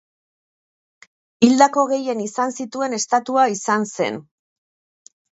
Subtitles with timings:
[1.47, 4.17] Hildako gehien izan zituen estatua izan zen.